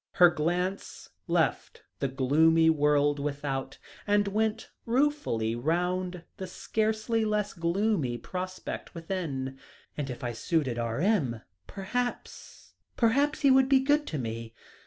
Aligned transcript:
Her 0.13 0.31
glance 0.31 1.09
left 1.27 1.83
the 1.99 2.07
gloomy 2.07 2.71
world 2.71 3.19
without, 3.19 3.77
and 4.07 4.27
went 4.29 4.71
ruefully 4.87 5.55
round 5.55 6.23
the 6.37 6.47
scarcely 6.47 7.23
less 7.23 7.53
gloomy 7.53 8.17
prospect 8.17 8.95
within. 8.95 9.59
"And 9.95 10.09
if 10.09 10.23
I 10.23 10.31
suited 10.33 10.79
R.M. 10.79 11.41
perhaps 11.67 12.73
perhaps, 12.97 13.41
he 13.41 13.51
would 13.51 13.69
be 13.69 13.79
good 13.79 14.07
to 14.07 14.17
me. 14.17 14.55